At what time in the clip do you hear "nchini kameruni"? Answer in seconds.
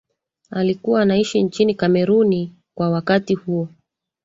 1.43-2.55